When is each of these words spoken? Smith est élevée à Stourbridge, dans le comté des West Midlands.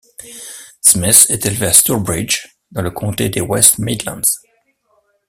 Smith 0.81 1.27
est 1.29 1.45
élevée 1.45 1.67
à 1.67 1.73
Stourbridge, 1.73 2.47
dans 2.71 2.81
le 2.81 2.89
comté 2.89 3.29
des 3.29 3.39
West 3.41 3.77
Midlands. 3.77 4.23